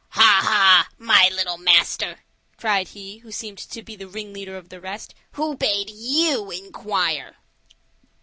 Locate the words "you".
5.91-6.49